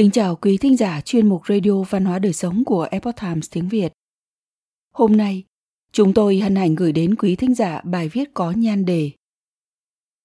[0.00, 3.50] Kính chào quý thính giả chuyên mục Radio Văn hóa Đời Sống của Epoch Times
[3.50, 3.92] tiếng Việt.
[4.94, 5.44] Hôm nay,
[5.92, 9.10] chúng tôi hân hạnh gửi đến quý thính giả bài viết có nhan đề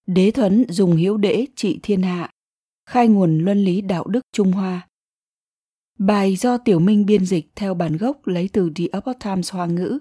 [0.08, 2.30] Đế Thuấn dùng hiếu đễ trị thiên hạ,
[2.90, 4.88] khai nguồn luân lý đạo đức Trung Hoa.
[6.00, 9.66] Bài do Tiểu Minh biên dịch theo bản gốc lấy từ The Epoch Times Hoa
[9.66, 10.00] ngữ.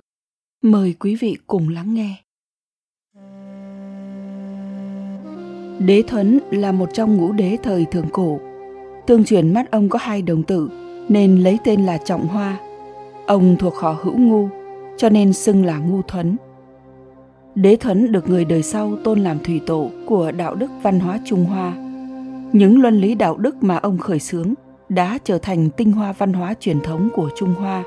[0.63, 2.23] Mời quý vị cùng lắng nghe.
[5.87, 8.41] Đế Thuấn là một trong ngũ đế thời thượng cổ
[9.07, 10.71] Tương truyền mắt ông có hai đồng tử
[11.09, 12.57] nên lấy tên là Trọng Hoa.
[13.27, 14.49] Ông thuộc họ hữu ngu
[14.97, 16.37] cho nên xưng là ngu thuấn.
[17.55, 21.19] Đế Thuấn được người đời sau tôn làm thủy tổ của đạo đức văn hóa
[21.25, 21.73] Trung Hoa.
[22.53, 24.55] Những luân lý đạo đức mà ông khởi xướng
[24.89, 27.85] đã trở thành tinh hoa văn hóa truyền thống của Trung Hoa.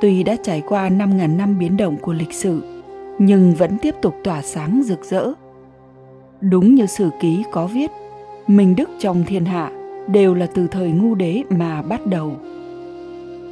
[0.00, 2.62] Tuy đã trải qua 5.000 năm biến động của lịch sử,
[3.18, 5.32] nhưng vẫn tiếp tục tỏa sáng rực rỡ.
[6.40, 7.90] Đúng như sử ký có viết,
[8.46, 9.70] Minh Đức trong thiên hạ
[10.08, 12.36] đều là từ thời ngu đế mà bắt đầu.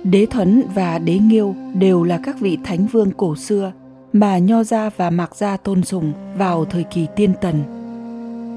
[0.04, 3.72] Đế Thuấn và Đế Nghiêu đều là các vị thánh vương cổ xưa
[4.12, 7.54] mà Nho Gia và Mạc Gia tôn sùng vào thời kỳ tiên tần.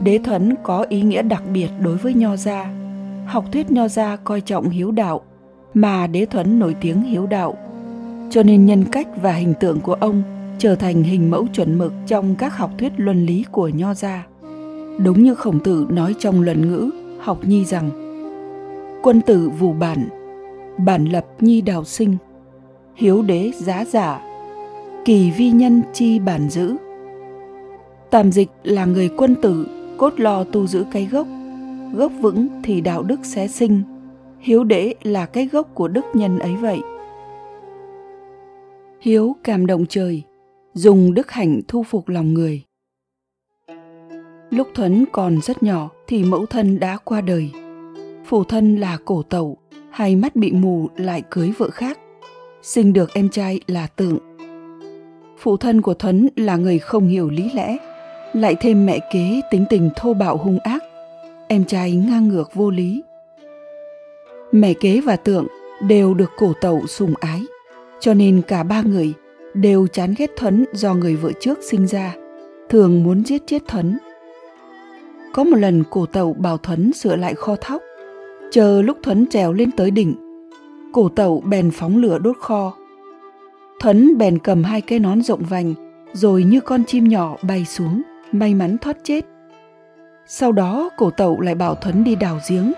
[0.03, 2.69] Đế Thuấn có ý nghĩa đặc biệt đối với Nho Gia.
[3.25, 5.21] Học thuyết Nho Gia coi trọng hiếu đạo,
[5.73, 7.57] mà Đế Thuấn nổi tiếng hiếu đạo.
[8.29, 10.23] Cho nên nhân cách và hình tượng của ông
[10.57, 14.27] trở thành hình mẫu chuẩn mực trong các học thuyết luân lý của Nho Gia.
[15.03, 17.89] Đúng như Khổng Tử nói trong luận ngữ học nhi rằng,
[19.03, 20.09] quân tử vù bản
[20.77, 22.17] bản lập nhi đào sinh,
[22.95, 24.21] hiếu đế giá giả,
[25.05, 26.75] kỳ vi nhân chi bản giữ.
[28.09, 31.27] Tạm dịch là người quân tử, cốt lo tu giữ cái gốc
[31.93, 33.81] gốc vững thì đạo đức sẽ sinh,
[34.39, 36.79] hiếu đế là cái gốc của đức nhân ấy vậy.
[39.01, 40.23] Hiếu cảm động trời,
[40.73, 42.66] dùng đức hạnh thu phục lòng người.
[44.49, 47.51] Lúc Thuấn còn rất nhỏ thì mẫu thân đã qua đời.
[48.25, 49.57] Phụ thân là cổ tẩu,
[49.89, 51.99] hai mắt bị mù lại cưới vợ khác.
[52.61, 54.17] Sinh được em trai là tượng.
[55.37, 57.77] Phụ thân của Thuấn là người không hiểu lý lẽ,
[58.33, 60.83] lại thêm mẹ kế tính tình thô bạo hung ác,
[61.47, 63.01] em trai ngang ngược vô lý.
[64.51, 65.47] Mẹ kế và tượng
[65.81, 67.41] đều được cổ tẩu sùng ái,
[67.99, 69.13] cho nên cả ba người
[69.53, 72.15] đều chán ghét Thuấn do người vợ trước sinh ra,
[72.69, 73.97] thường muốn giết chết Thuấn
[75.37, 77.81] có một lần cổ tẩu bảo Thuấn sửa lại kho thóc.
[78.51, 80.15] Chờ lúc Thuấn trèo lên tới đỉnh,
[80.93, 82.73] cổ tẩu bèn phóng lửa đốt kho.
[83.79, 85.73] Thuấn bèn cầm hai cây nón rộng vành,
[86.13, 89.25] rồi như con chim nhỏ bay xuống, may mắn thoát chết.
[90.27, 92.73] Sau đó cổ tẩu lại bảo Thuấn đi đào giếng.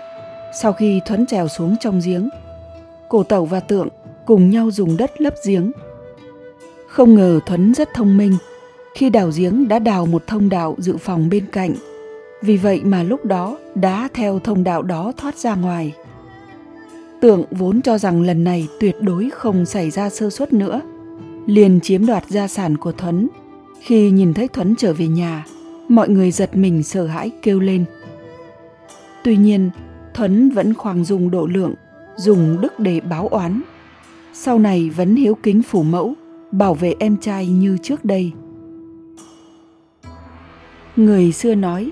[0.60, 2.28] Sau khi Thuấn trèo xuống trong giếng,
[3.08, 3.88] cổ tẩu và tượng
[4.26, 5.72] cùng nhau dùng đất lấp giếng.
[6.88, 8.36] Không ngờ Thuấn rất thông minh,
[8.94, 11.74] khi đào giếng đã đào một thông đạo dự phòng bên cạnh
[12.42, 15.94] vì vậy mà lúc đó đã theo thông đạo đó thoát ra ngoài.
[17.20, 20.80] Tượng vốn cho rằng lần này tuyệt đối không xảy ra sơ suất nữa,
[21.46, 23.28] liền chiếm đoạt gia sản của thuấn.
[23.80, 25.46] Khi nhìn thấy thuấn trở về nhà,
[25.88, 27.84] mọi người giật mình sợ hãi kêu lên.
[29.24, 29.70] Tuy nhiên,
[30.14, 31.74] thuấn vẫn khoang dùng độ lượng,
[32.16, 33.60] dùng đức để báo oán.
[34.32, 36.14] Sau này vẫn hiếu kính phủ mẫu,
[36.50, 38.32] bảo vệ em trai như trước đây.
[40.96, 41.90] Người xưa nói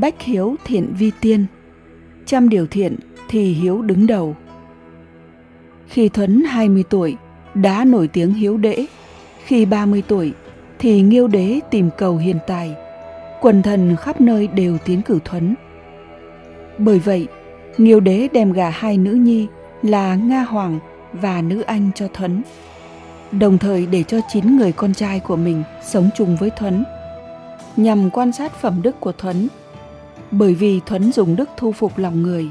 [0.00, 1.46] bách hiếu thiện vi tiên.
[2.26, 2.96] Trăm điều thiện
[3.28, 4.36] thì hiếu đứng đầu.
[5.88, 7.16] Khi Thuấn 20 tuổi,
[7.54, 8.86] đã nổi tiếng hiếu đễ
[9.44, 10.32] khi 30 tuổi,
[10.78, 12.74] thì Nghiêu đế tìm cầu hiền tài.
[13.40, 15.54] Quần thần khắp nơi đều tiến cử Thuấn.
[16.78, 17.26] Bởi vậy,
[17.78, 19.46] Nghiêu đế đem gả hai nữ nhi
[19.82, 20.78] là Nga Hoàng
[21.12, 22.42] và nữ Anh cho Thuấn.
[23.32, 26.84] Đồng thời để cho chín người con trai của mình sống chung với Thuấn.
[27.76, 29.48] Nhằm quan sát phẩm đức của Thuấn
[30.30, 32.50] bởi vì Thuấn dùng đức thu phục lòng người.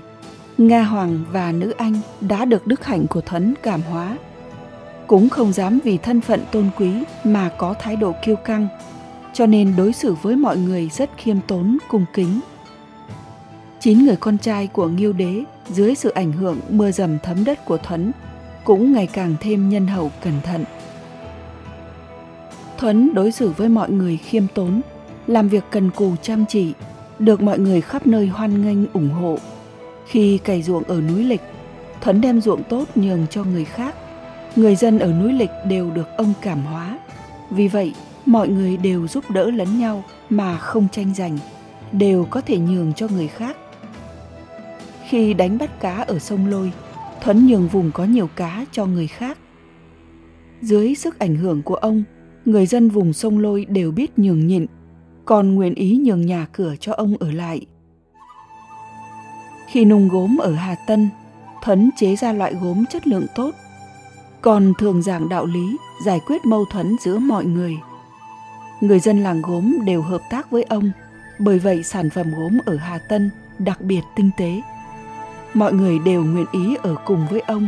[0.57, 4.17] Nga Hoàng và nữ Anh đã được đức hạnh của Thuấn cảm hóa.
[5.07, 8.67] Cũng không dám vì thân phận tôn quý mà có thái độ kiêu căng,
[9.33, 12.39] cho nên đối xử với mọi người rất khiêm tốn, cung kính.
[13.79, 17.65] Chín người con trai của Nghiêu Đế dưới sự ảnh hưởng mưa dầm thấm đất
[17.65, 18.11] của Thuấn
[18.63, 20.63] cũng ngày càng thêm nhân hậu cẩn thận.
[22.77, 24.81] Thuấn đối xử với mọi người khiêm tốn,
[25.27, 26.73] làm việc cần cù chăm chỉ,
[27.19, 29.37] được mọi người khắp nơi hoan nghênh ủng hộ.
[30.07, 31.41] Khi cày ruộng ở núi Lịch,
[32.01, 33.95] Thuấn đem ruộng tốt nhường cho người khác.
[34.55, 36.99] Người dân ở núi Lịch đều được ông cảm hóa.
[37.49, 37.93] Vì vậy,
[38.25, 41.37] mọi người đều giúp đỡ lẫn nhau mà không tranh giành,
[41.91, 43.57] đều có thể nhường cho người khác.
[45.07, 46.71] Khi đánh bắt cá ở sông Lôi,
[47.21, 49.37] Thuấn nhường vùng có nhiều cá cho người khác.
[50.61, 52.03] Dưới sức ảnh hưởng của ông,
[52.45, 54.65] người dân vùng sông Lôi đều biết nhường nhịn,
[55.25, 57.65] còn nguyện ý nhường nhà cửa cho ông ở lại.
[59.67, 61.09] Khi nung gốm ở Hà Tân,
[61.61, 63.51] Thuấn chế ra loại gốm chất lượng tốt,
[64.41, 67.77] còn thường giảng đạo lý, giải quyết mâu thuẫn giữa mọi người.
[68.81, 70.91] Người dân làng gốm đều hợp tác với ông,
[71.39, 74.61] bởi vậy sản phẩm gốm ở Hà Tân đặc biệt tinh tế.
[75.53, 77.67] Mọi người đều nguyện ý ở cùng với ông.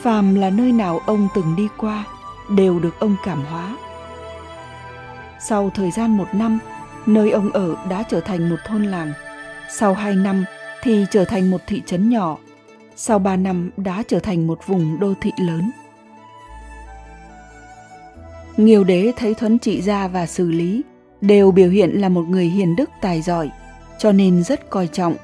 [0.00, 2.04] Phàm là nơi nào ông từng đi qua,
[2.50, 3.76] đều được ông cảm hóa.
[5.40, 6.58] Sau thời gian một năm,
[7.06, 9.12] nơi ông ở đã trở thành một thôn làng.
[9.70, 10.44] Sau hai năm
[10.82, 12.38] thì trở thành một thị trấn nhỏ.
[12.96, 15.70] Sau ba năm đã trở thành một vùng đô thị lớn.
[18.56, 20.82] Nghiêu đế thấy Thuấn trị gia và xử lý
[21.20, 23.50] đều biểu hiện là một người hiền đức tài giỏi,
[23.98, 25.16] cho nên rất coi trọng.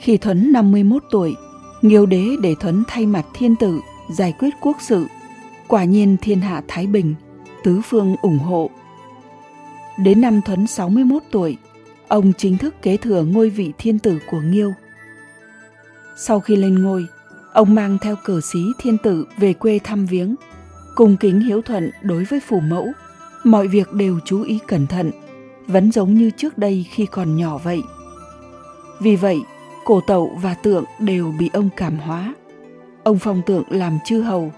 [0.00, 1.34] Khi Thuấn 51 tuổi,
[1.82, 3.80] Nghiêu đế để Thuấn thay mặt thiên tử
[4.10, 5.06] giải quyết quốc sự.
[5.68, 7.14] Quả nhiên thiên hạ Thái Bình,
[7.66, 8.70] tứ phương ủng hộ.
[9.98, 11.56] Đến năm Thuấn 61 tuổi,
[12.08, 14.72] ông chính thức kế thừa ngôi vị thiên tử của Nghiêu.
[16.16, 17.06] Sau khi lên ngôi,
[17.52, 20.34] ông mang theo cờ xí thiên tử về quê thăm viếng,
[20.94, 22.92] cung kính hiếu thuận đối với phủ mẫu,
[23.44, 25.10] mọi việc đều chú ý cẩn thận,
[25.66, 27.82] vẫn giống như trước đây khi còn nhỏ vậy.
[29.00, 29.40] Vì vậy,
[29.84, 32.34] cổ tẩu và tượng đều bị ông cảm hóa.
[33.02, 34.52] Ông phong tượng làm chư hầu,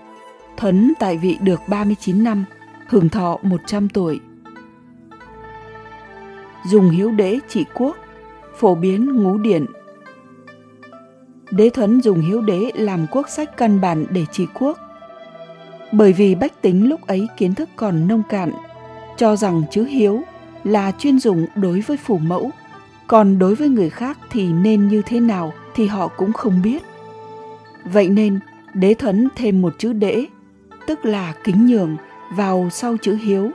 [0.56, 2.44] thuấn tại vị được 39 năm,
[2.88, 4.20] hưởng thọ 100 tuổi.
[6.66, 7.96] Dùng hiếu đế trị quốc,
[8.58, 9.66] phổ biến ngũ điển.
[11.50, 14.78] Đế thuấn dùng hiếu đế làm quốc sách căn bản để trị quốc.
[15.92, 18.52] Bởi vì bách tính lúc ấy kiến thức còn nông cạn,
[19.16, 20.22] cho rằng chữ hiếu
[20.64, 22.50] là chuyên dùng đối với phủ mẫu
[23.06, 26.82] còn đối với người khác thì nên như thế nào thì họ cũng không biết
[27.84, 28.40] vậy nên
[28.74, 30.26] đế thuấn thêm một chữ đễ
[30.86, 31.96] tức là kính nhường
[32.30, 33.50] vào sau chữ hiếu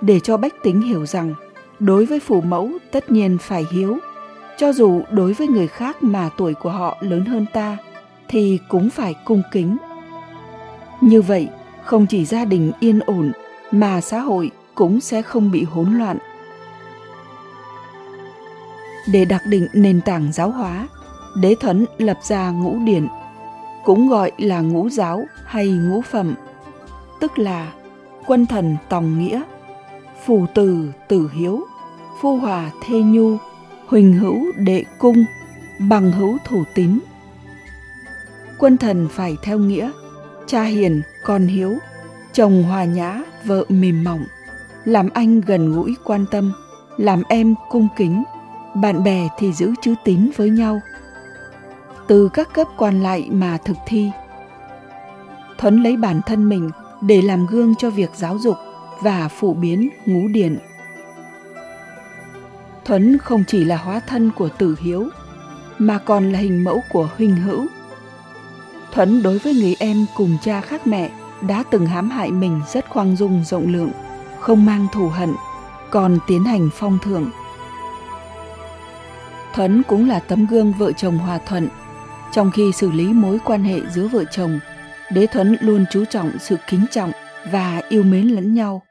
[0.00, 1.34] để cho bách tính hiểu rằng
[1.78, 3.98] đối với phủ mẫu tất nhiên phải hiếu.
[4.58, 7.76] Cho dù đối với người khác mà tuổi của họ lớn hơn ta
[8.28, 9.76] thì cũng phải cung kính.
[11.00, 11.48] Như vậy
[11.84, 13.32] không chỉ gia đình yên ổn
[13.70, 16.18] mà xã hội cũng sẽ không bị hỗn loạn.
[19.12, 20.88] Để đặc định nền tảng giáo hóa,
[21.36, 23.06] Đế Thuấn lập ra ngũ điển,
[23.84, 26.34] cũng gọi là ngũ giáo hay ngũ phẩm,
[27.20, 27.72] tức là
[28.26, 29.42] quân thần tòng nghĩa,
[30.24, 31.64] phù từ tử hiếu,
[32.20, 33.36] phu hòa thê nhu,
[33.86, 35.24] huỳnh hữu đệ cung,
[35.78, 36.98] bằng hữu thủ tín.
[38.58, 39.90] Quân thần phải theo nghĩa,
[40.46, 41.74] cha hiền, con hiếu,
[42.32, 44.24] chồng hòa nhã, vợ mềm mỏng,
[44.84, 46.52] làm anh gần gũi quan tâm,
[46.96, 48.24] làm em cung kính,
[48.74, 50.80] bạn bè thì giữ chữ tín với nhau
[52.06, 54.10] từ các cấp quan lại mà thực thi
[55.58, 56.70] thuấn lấy bản thân mình
[57.02, 58.56] để làm gương cho việc giáo dục
[59.00, 60.58] và phổ biến ngũ điển
[62.84, 65.08] thuấn không chỉ là hóa thân của tử hiếu
[65.78, 67.66] mà còn là hình mẫu của huynh hữu
[68.92, 71.10] thuấn đối với người em cùng cha khác mẹ
[71.48, 73.90] đã từng hãm hại mình rất khoan dung rộng lượng
[74.40, 75.34] không mang thù hận
[75.90, 77.30] còn tiến hành phong thưởng
[79.54, 81.68] Thuấn cũng là tấm gương vợ chồng hòa thuận.
[82.32, 84.60] Trong khi xử lý mối quan hệ giữa vợ chồng,
[85.10, 87.12] Đế Thuấn luôn chú trọng sự kính trọng
[87.50, 88.82] và yêu mến lẫn nhau.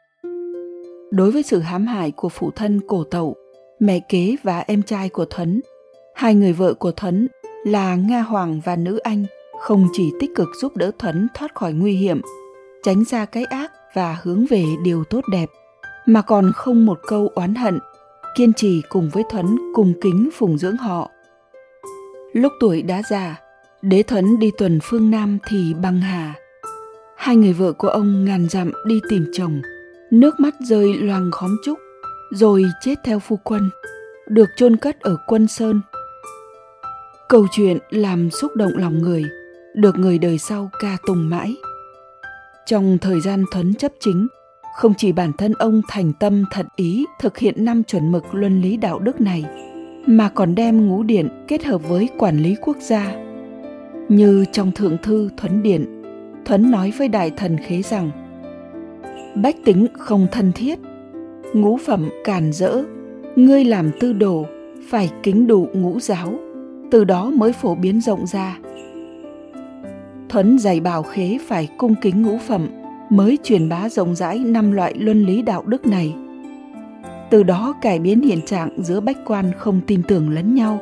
[1.11, 3.36] Đối với sự hãm hại của phụ thân cổ tẩu,
[3.79, 5.62] mẹ kế và em trai của Thuấn,
[6.15, 7.27] hai người vợ của Thuấn
[7.65, 9.25] là Nga Hoàng và Nữ Anh
[9.59, 12.21] không chỉ tích cực giúp đỡ Thuấn thoát khỏi nguy hiểm,
[12.83, 15.50] tránh ra cái ác và hướng về điều tốt đẹp,
[16.05, 17.79] mà còn không một câu oán hận
[18.36, 21.09] kiên trì cùng với Thuấn cùng kính phụng dưỡng họ.
[22.33, 23.39] Lúc tuổi đã già,
[23.81, 26.33] đế Thuấn đi tuần phương Nam thì băng hà.
[27.17, 29.61] Hai người vợ của ông ngàn dặm đi tìm chồng,
[30.11, 31.79] nước mắt rơi loang khóm trúc,
[32.31, 33.69] rồi chết theo phu quân,
[34.27, 35.81] được chôn cất ở quân sơn.
[37.29, 39.25] Câu chuyện làm xúc động lòng người,
[39.75, 41.55] được người đời sau ca tùng mãi.
[42.65, 44.27] Trong thời gian Thuấn chấp chính,
[44.75, 48.61] không chỉ bản thân ông thành tâm thật ý thực hiện năm chuẩn mực luân
[48.61, 49.45] lý đạo đức này,
[50.07, 53.30] mà còn đem ngũ điển kết hợp với quản lý quốc gia.
[54.12, 56.03] Như trong thượng thư Thuấn Điện,
[56.46, 58.12] Thuấn nói với đại thần khế rằng
[59.36, 60.80] Bách tính không thân thiết,
[61.53, 62.84] ngũ phẩm càn rỡ,
[63.36, 64.46] ngươi làm tư đồ,
[64.89, 66.34] phải kính đủ ngũ giáo,
[66.91, 68.58] từ đó mới phổ biến rộng ra.
[70.30, 72.68] Thuấn dạy bảo khế phải cung kính ngũ phẩm
[73.10, 76.15] mới truyền bá rộng rãi năm loại luân lý đạo đức này.
[77.30, 80.80] Từ đó cải biến hiện trạng giữa bách quan không tin tưởng lẫn nhau,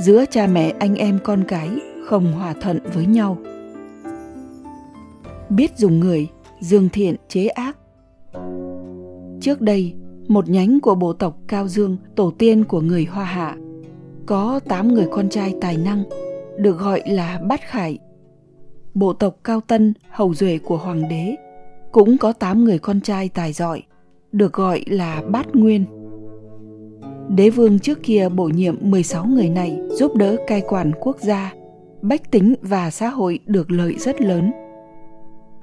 [0.00, 1.68] giữa cha mẹ anh em con cái
[2.06, 3.38] không hòa thuận với nhau.
[5.50, 6.28] Biết dùng người,
[6.60, 7.76] dương thiện chế ác.
[9.40, 9.94] Trước đây,
[10.28, 13.56] một nhánh của bộ tộc Cao Dương, tổ tiên của người Hoa Hạ,
[14.26, 16.04] có 8 người con trai tài năng,
[16.58, 17.98] được gọi là Bát Khải.
[18.94, 21.36] Bộ tộc Cao Tân, hầu duệ của hoàng đế,
[21.92, 23.82] cũng có 8 người con trai tài giỏi,
[24.32, 25.84] được gọi là Bát Nguyên.
[27.28, 31.54] Đế vương trước kia bổ nhiệm 16 người này giúp đỡ cai quản quốc gia,
[32.02, 34.52] bách tính và xã hội được lợi rất lớn.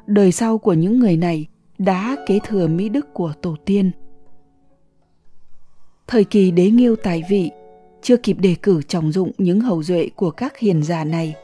[0.07, 3.91] Đời sau của những người này đã kế thừa mỹ đức của tổ tiên.
[6.07, 7.51] Thời kỳ đế nghiêu tài vị,
[8.01, 11.35] chưa kịp đề cử trọng dụng những hầu duệ của các hiền giả này.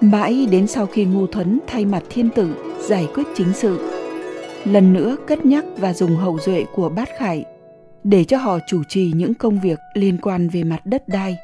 [0.00, 3.90] Mãi đến sau khi Ngu Thuấn thay mặt thiên tử giải quyết chính sự,
[4.64, 7.44] lần nữa cất nhắc và dùng hậu duệ của Bát Khải
[8.04, 11.36] để cho họ chủ trì những công việc liên quan về mặt đất đai.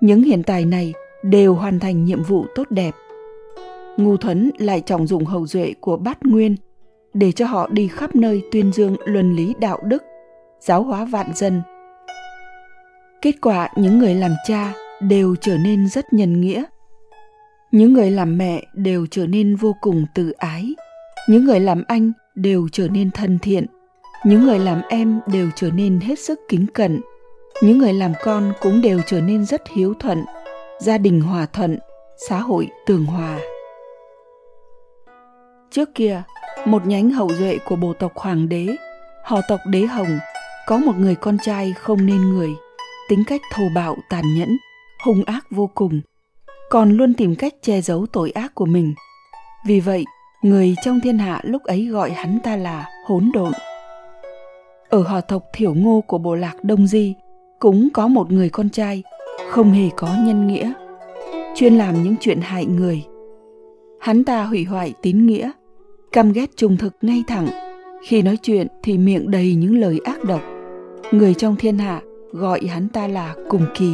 [0.00, 2.94] Những hiện tài này đều hoàn thành nhiệm vụ tốt đẹp.
[3.96, 6.56] Ngu Thuấn lại trọng dụng hậu duệ của Bát Nguyên
[7.14, 10.02] để cho họ đi khắp nơi tuyên dương luân lý đạo đức,
[10.60, 11.62] giáo hóa vạn dân.
[13.22, 16.64] Kết quả những người làm cha đều trở nên rất nhân nghĩa.
[17.72, 20.74] Những người làm mẹ đều trở nên vô cùng tự ái.
[21.28, 23.66] Những người làm anh đều trở nên thân thiện
[24.24, 27.00] những người làm em đều trở nên hết sức kính cẩn
[27.62, 30.24] những người làm con cũng đều trở nên rất hiếu thuận
[30.80, 31.78] gia đình hòa thuận,
[32.28, 33.38] xã hội tường hòa.
[35.70, 36.22] Trước kia,
[36.64, 38.66] một nhánh hậu duệ của bộ tộc hoàng đế,
[39.24, 40.18] họ tộc đế hồng,
[40.66, 42.50] có một người con trai không nên người,
[43.08, 44.56] tính cách thô bạo, tàn nhẫn,
[45.04, 46.00] hung ác vô cùng,
[46.70, 48.94] còn luôn tìm cách che giấu tội ác của mình.
[49.66, 50.04] Vì vậy,
[50.42, 53.52] người trong thiên hạ lúc ấy gọi hắn ta là hỗn độn.
[54.88, 57.14] Ở họ tộc thiểu ngô của bộ lạc đông di,
[57.58, 59.02] cũng có một người con trai
[59.48, 60.72] không hề có nhân nghĩa,
[61.54, 63.04] chuyên làm những chuyện hại người.
[64.00, 65.50] Hắn ta hủy hoại tín nghĩa,
[66.12, 67.46] căm ghét trung thực ngay thẳng.
[68.06, 70.40] Khi nói chuyện thì miệng đầy những lời ác độc.
[71.12, 72.00] Người trong thiên hạ
[72.32, 73.92] gọi hắn ta là cùng kỳ.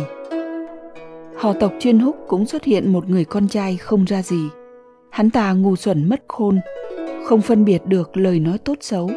[1.36, 4.48] Họ tộc chuyên húc cũng xuất hiện một người con trai không ra gì.
[5.10, 6.60] Hắn ta ngu xuẩn mất khôn,
[7.24, 9.10] không phân biệt được lời nói tốt xấu.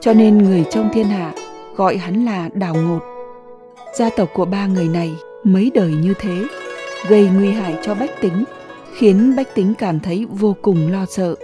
[0.00, 1.32] Cho nên người trong thiên hạ
[1.76, 3.00] gọi hắn là đào ngột.
[3.98, 5.12] Gia tộc của ba người này
[5.44, 6.44] mấy đời như thế
[7.08, 8.44] gây nguy hại cho bách tính
[8.94, 11.34] khiến bách tính cảm thấy vô cùng lo sợ.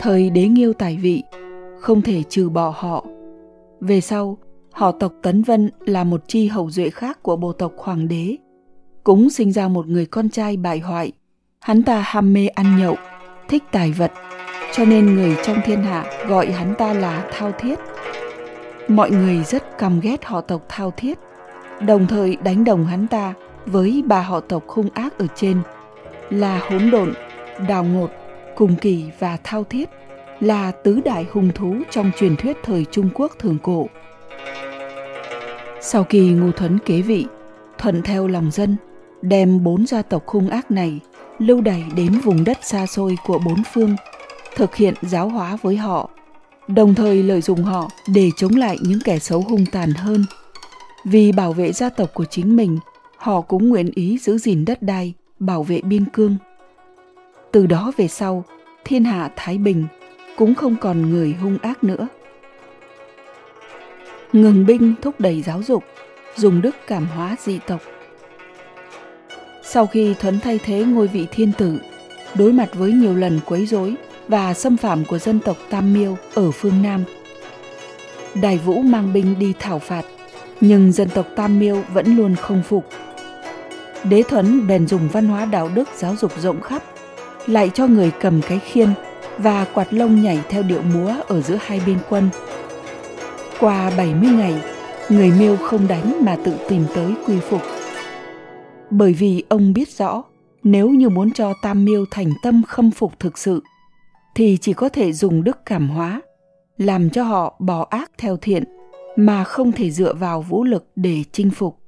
[0.00, 1.22] Thời đế nghiêu tài vị
[1.80, 3.04] không thể trừ bỏ họ.
[3.80, 4.38] Về sau
[4.72, 8.36] họ tộc tấn vân là một chi hậu duệ khác của bộ tộc hoàng đế
[9.04, 11.12] cũng sinh ra một người con trai bại hoại.
[11.60, 12.96] Hắn ta ham mê ăn nhậu,
[13.48, 14.12] thích tài vật,
[14.72, 17.78] cho nên người trong thiên hạ gọi hắn ta là Thao Thiết.
[18.88, 21.18] Mọi người rất căm ghét họ tộc Thao Thiết,
[21.80, 23.34] đồng thời đánh đồng hắn ta
[23.66, 25.60] với ba họ tộc hung ác ở trên
[26.30, 27.14] là hỗn độn,
[27.68, 28.10] đào ngột,
[28.56, 29.88] cùng kỳ và thao thiết
[30.40, 33.88] là tứ đại hung thú trong truyền thuyết thời Trung Quốc thường cổ.
[35.80, 37.26] Sau khi Ngô Thuấn kế vị,
[37.78, 38.76] thuận theo lòng dân,
[39.22, 41.00] đem bốn gia tộc hung ác này
[41.38, 43.96] lưu đày đến vùng đất xa xôi của bốn phương,
[44.56, 46.10] thực hiện giáo hóa với họ,
[46.68, 50.24] đồng thời lợi dụng họ để chống lại những kẻ xấu hung tàn hơn.
[51.10, 52.78] Vì bảo vệ gia tộc của chính mình,
[53.16, 56.36] họ cũng nguyện ý giữ gìn đất đai, bảo vệ biên cương.
[57.52, 58.44] Từ đó về sau,
[58.84, 59.86] thiên hạ thái bình,
[60.36, 62.08] cũng không còn người hung ác nữa.
[64.32, 65.84] Ngừng binh thúc đẩy giáo dục,
[66.36, 67.80] dùng đức cảm hóa dị tộc–
[69.70, 71.80] sau khi Thuấn thay thế ngôi vị thiên tử,
[72.34, 73.94] đối mặt với nhiều lần quấy rối
[74.28, 77.04] và xâm phạm của dân tộc Tam Miêu ở phương Nam.
[78.34, 80.02] Đài Vũ mang binh đi thảo phạt,
[80.60, 82.86] nhưng dân tộc Tam Miêu vẫn luôn không phục.
[84.04, 86.82] Đế Thuấn bèn dùng văn hóa đạo đức giáo dục rộng khắp,
[87.46, 88.88] lại cho người cầm cái khiên
[89.38, 92.28] và quạt lông nhảy theo điệu múa ở giữa hai bên quân.
[93.60, 94.62] Qua 70 ngày,
[95.08, 97.62] người Miêu không đánh mà tự tìm tới quy phục
[98.90, 100.22] bởi vì ông biết rõ
[100.62, 103.62] nếu như muốn cho tam miêu thành tâm khâm phục thực sự
[104.34, 106.22] thì chỉ có thể dùng đức cảm hóa
[106.78, 108.64] làm cho họ bỏ ác theo thiện
[109.20, 111.78] mà không thể dựa vào vũ lực để chinh phục.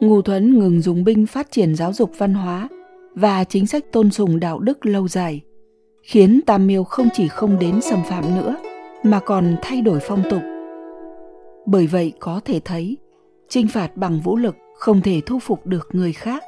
[0.00, 2.68] Ngô thuấn ngừng dùng binh phát triển giáo dục văn hóa
[3.14, 5.40] và chính sách tôn sùng đạo đức lâu dài,
[6.02, 8.56] khiến tam miêu không chỉ không đến xâm phạm nữa,
[9.02, 10.42] mà còn thay đổi phong tục.
[11.66, 12.96] Bởi vậy có thể thấy,
[13.48, 16.42] chinh phạt bằng vũ lực không thể thu phục được người khác.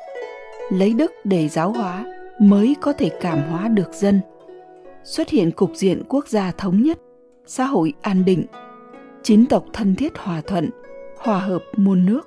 [0.71, 2.05] Lấy đức để giáo hóa
[2.41, 4.21] mới có thể cảm hóa được dân.
[5.05, 6.99] Xuất hiện cục diện quốc gia thống nhất,
[7.47, 8.45] xã hội an định
[9.25, 10.71] chín tộc thân thiết hòa thuận
[11.19, 12.27] hòa hợp muôn nước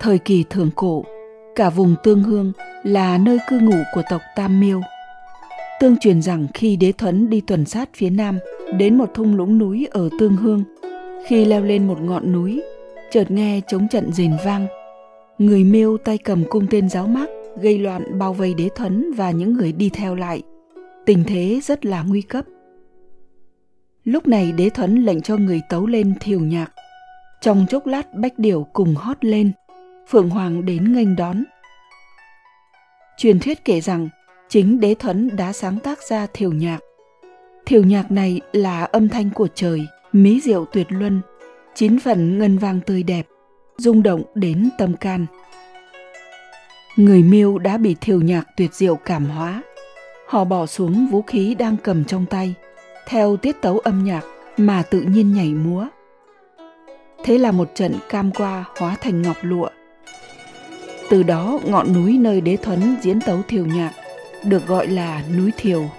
[0.00, 1.04] thời kỳ thượng cổ
[1.54, 4.80] cả vùng tương hương là nơi cư ngụ của tộc tam miêu
[5.80, 8.38] tương truyền rằng khi đế thuấn đi tuần sát phía nam
[8.78, 10.64] đến một thung lũng núi ở tương hương
[11.26, 12.62] Khi leo lên một ngọn núi,
[13.10, 14.66] chợt nghe chống trận rền vang.
[15.38, 17.26] Người miêu tay cầm cung tên giáo mác
[17.60, 20.42] gây loạn bao vây đế thuấn và những người đi theo lại.
[21.06, 22.44] Tình thế rất là nguy cấp.
[24.06, 26.72] Lúc này đế thuấn lệnh cho người tấu lên thiều nhạc.
[27.40, 29.52] Trong chốc lát bách điểu cùng hót lên,
[30.08, 31.44] Phượng Hoàng đến nghênh đón.
[33.16, 34.08] Truyền thuyết kể rằng
[34.48, 36.78] chính đế thuấn đã sáng tác ra thiều nhạc.
[37.66, 41.20] Thiều nhạc này là âm thanh của trời, mỹ diệu tuyệt luân,
[41.74, 43.26] chín phần ngân vang tươi đẹp,
[43.78, 45.26] rung động đến tâm can.
[46.96, 49.62] Người miêu đã bị thiều nhạc tuyệt diệu cảm hóa.
[50.26, 52.54] Họ bỏ xuống vũ khí đang cầm trong tay,
[53.06, 54.24] theo tiết tấu âm nhạc
[54.56, 55.86] mà tự nhiên nhảy múa.
[57.24, 59.68] Thế là một trận cam qua hóa thành ngọc lụa.
[61.10, 63.92] Từ đó ngọn núi nơi đế thuấn diễn tấu thiều nhạc
[64.44, 65.90] được gọi là núi thiều.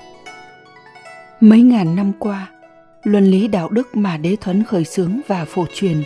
[1.40, 2.48] Mấy ngàn năm qua,
[3.04, 6.04] luân lý đạo đức mà đế thuấn khởi xướng và phổ truyền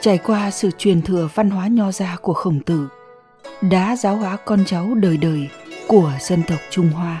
[0.00, 2.88] trải qua sự truyền thừa văn hóa nho gia của khổng tử
[3.60, 5.48] đã giáo hóa con cháu đời đời
[5.86, 7.20] của dân tộc trung hoa